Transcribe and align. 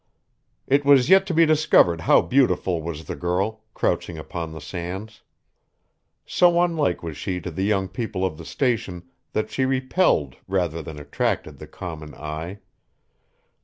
It 0.65 0.83
was 0.83 1.11
yet 1.11 1.27
to 1.27 1.33
be 1.35 1.45
discovered 1.45 2.01
how 2.01 2.21
beautiful 2.23 2.81
was 2.81 3.05
the 3.05 3.15
girl, 3.15 3.61
crouching 3.75 4.17
upon 4.17 4.51
the 4.51 4.59
sands. 4.59 5.21
So 6.25 6.59
unlike 6.59 7.03
was 7.03 7.15
she 7.15 7.39
to 7.39 7.51
the 7.51 7.61
young 7.65 7.87
people 7.87 8.25
of 8.25 8.39
the 8.39 8.43
Station 8.45 9.03
that 9.33 9.51
she 9.51 9.63
repelled, 9.63 10.37
rather 10.47 10.81
than 10.81 10.97
attracted, 10.99 11.59
the 11.59 11.67
common 11.67 12.15
eye. 12.15 12.61